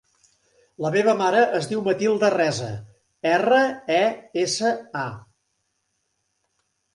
La 0.83 0.91
meva 0.93 1.13
mare 1.17 1.41
es 1.57 1.67
diu 1.71 1.83
Matilda 1.87 2.31
Resa: 2.35 2.69
erra, 3.33 3.61
e, 3.99 4.01
essa, 4.47 4.73
a. 5.03 5.05